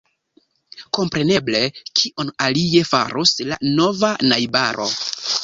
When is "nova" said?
3.75-4.13